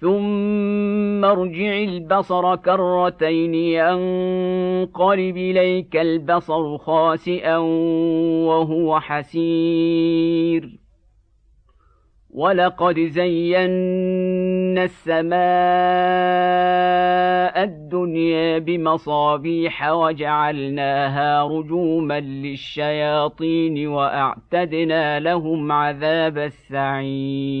ثم 0.00 1.24
ارجع 1.24 1.78
البصر 1.78 2.56
كرتين 2.56 3.54
ينقلب 3.54 5.36
اليك 5.36 5.96
البصر 5.96 6.78
خاسئا 6.78 7.56
وهو 8.46 9.00
حسير 9.00 10.80
ولقد 12.30 13.00
زينا 13.00 14.84
السماء 14.84 15.40
الدنيا 17.64 18.58
بمصابيح 18.58 19.90
وجعلناها 19.90 21.44
رجوما 21.44 22.20
للشياطين 22.20 23.88
واعتدنا 23.88 25.20
لهم 25.20 25.72
عذاب 25.72 26.38
السعير 26.38 27.60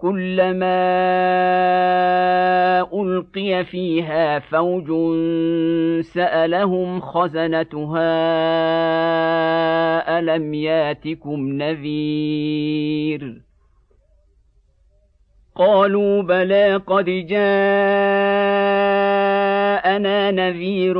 كلما 0.00 0.78
ألقي 2.94 3.64
فيها 3.64 4.38
فوج 4.38 4.86
سألهم 6.02 7.00
خزنتها 7.00 8.18
ألم 10.18 10.54
ياتكم 10.54 11.48
نذير 11.48 13.40
قالوا 15.56 16.22
بلى 16.22 16.76
قد 16.76 17.04
جاءنا 17.04 17.40
نذير 20.30 20.94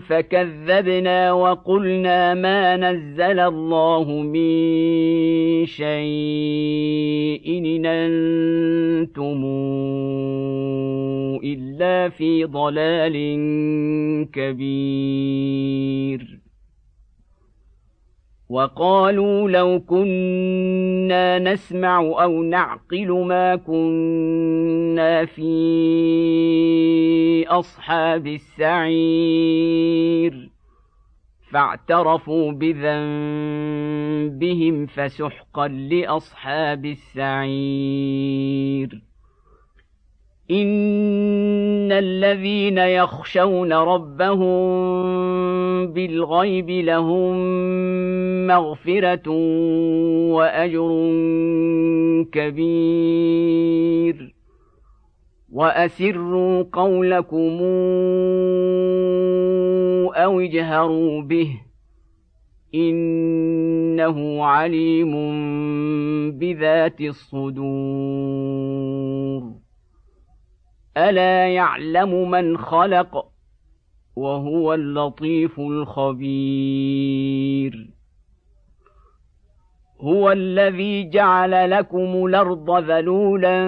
فكذبنا 0.00 1.32
وقلنا 1.32 2.34
ما 2.34 2.76
نزل 2.76 3.40
الله 3.40 4.04
من 4.04 5.66
شيء 5.66 7.01
إن 7.46 7.86
أنتم 7.86 9.44
إلا 11.44 12.08
في 12.08 12.44
ضلال 12.44 13.12
كبير. 14.32 16.38
وقالوا 18.48 19.50
لو 19.50 19.80
كنا 19.80 21.38
نسمع 21.38 22.00
أو 22.00 22.42
نعقل 22.42 23.10
ما 23.10 23.56
كنا 23.56 25.24
في 25.24 25.52
أصحاب 27.48 28.26
السعير. 28.26 29.72
فاعترفوا 31.52 32.52
بذنبهم 32.52 32.86
فسحقا 34.86 35.68
لأصحاب 35.68 36.86
السعير. 36.86 38.32
إن 40.50 41.92
الذين 41.92 42.78
يخشون 42.78 43.72
ربهم 43.72 44.62
بالغيب 45.92 46.70
لهم 46.70 47.36
مغفرة 48.46 49.30
وأجر 50.32 50.90
كبير. 52.32 53.62
واسروا 55.52 56.64
قولكم 56.72 57.58
أو 60.14 60.40
اجهروا 60.40 61.22
به 61.22 61.60
انه 62.74 64.44
عليم 64.44 65.12
بذات 66.38 67.00
الصدور 67.00 67.52
الا 70.96 71.48
يعلم 71.48 72.30
من 72.30 72.58
خلق 72.58 73.28
وهو 74.16 74.74
اللطيف 74.74 75.60
الخبير 75.60 77.12
هو 80.00 80.32
الذي 80.32 81.10
جعل 81.10 81.70
لكم 81.70 82.26
الأرض 82.26 82.84
ذلولا 82.90 83.62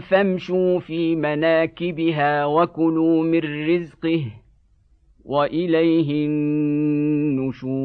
فامشوا 0.00 0.78
في 0.78 1.16
مناكبها 1.16 2.44
وكلوا 2.44 3.22
من 3.22 3.68
رزقه 3.68 4.24
وإليه 5.24 6.26
النشور. 6.26 7.76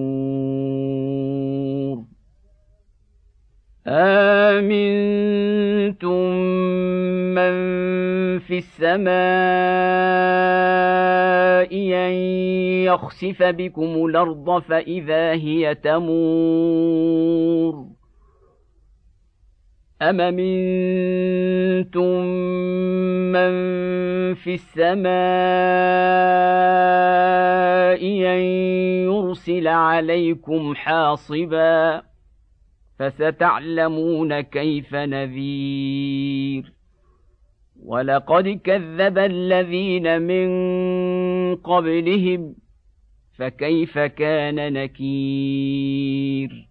آمنتم 3.88 5.22
من 7.36 7.54
في 8.40 8.58
السماء 8.58 9.12
أن 11.94 12.14
يخسف 12.86 13.44
بكم 13.44 14.06
الأرض 14.06 14.62
فإذا 14.62 15.32
هي 15.32 15.76
تمور. 15.76 17.11
ام 20.02 20.18
منتم 20.18 22.26
من 23.32 23.54
في 24.34 24.54
السماء 24.54 25.12
ان 28.06 28.42
يرسل 29.06 29.68
عليكم 29.68 30.76
حاصبا 30.76 32.02
فستعلمون 33.00 34.42
كيف 34.42 34.96
نذير 34.96 36.74
ولقد 37.84 38.60
كذب 38.64 39.18
الذين 39.18 40.22
من 40.22 40.50
قبلهم 41.56 42.56
فكيف 43.38 44.00
كان 44.00 44.74
نكير 44.74 46.71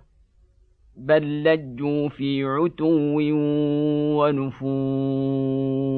بل 0.95 1.43
لجوا 1.43 2.09
في 2.09 2.43
عتو 2.43 3.19
ونفور. 4.19 5.91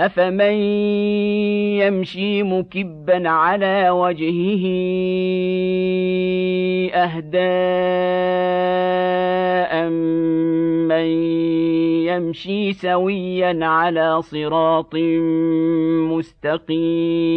أفمن 0.00 0.52
يمشي 1.80 2.42
مكبا 2.42 3.28
على 3.28 3.90
وجهه 3.90 4.66
أهدى 6.94 7.38
امن 9.72 11.06
يمشي 12.06 12.72
سويا 12.72 13.66
على 13.66 14.22
صراط 14.22 14.94
مستقيم؟ 16.66 17.36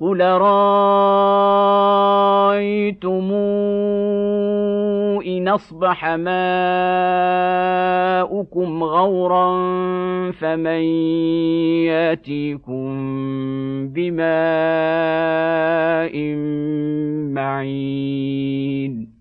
قل 0.00 0.20
رايتم 0.20 1.78
ان 5.26 5.48
اصبح 5.48 6.06
ماؤكم 6.06 6.34
غورا 8.84 9.50
فمن 10.30 10.82
ياتيكم 11.90 12.88
بماء 13.88 14.18
معين 17.34 19.17